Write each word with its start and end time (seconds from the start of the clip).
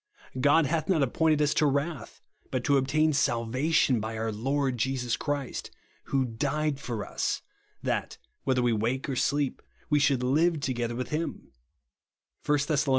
God 0.39 0.65
hath 0.65 0.89
not 0.89 1.03
appointed 1.03 1.43
us 1.43 1.53
to 1.53 1.67
wrath, 1.67 2.21
but 2.49 2.63
to 2.63 2.75
obtain 2.77 3.13
salvation 3.13 3.99
by 3.99 4.17
our 4.17 4.31
Lord 4.31 4.79
Jesus 4.79 5.15
Christ, 5.15 5.69
who 6.05 6.25
died 6.25 6.79
for 6.79 7.05
us, 7.05 7.43
that, 7.83 8.17
whether 8.43 8.63
we 8.63 8.73
wake 8.73 9.07
or 9.07 9.15
sleep, 9.15 9.61
we 9.91 9.99
should 9.99 10.23
live 10.23 10.59
together 10.59 10.95
with 10.95 11.09
him," 11.09 11.51
(1 12.43 12.57
Thess. 12.61 12.87